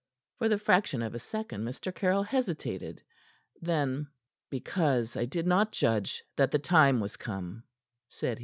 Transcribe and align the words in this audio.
For 0.39 0.49
the 0.49 0.57
fraction 0.57 1.03
of 1.03 1.13
a 1.13 1.19
second 1.19 1.63
Mr. 1.63 1.93
Caryll 1.93 2.23
hesitated. 2.23 3.03
Then: 3.61 4.07
"Because 4.49 5.15
I 5.15 5.25
did 5.25 5.45
not 5.45 5.71
judge 5.71 6.23
that 6.37 6.49
the 6.49 6.57
time 6.57 6.99
was 6.99 7.17
come," 7.17 7.65
said 8.09 8.39
he. 8.39 8.39